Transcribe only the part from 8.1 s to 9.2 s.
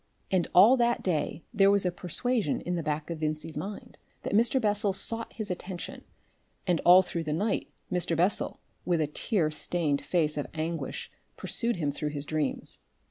Bessel with a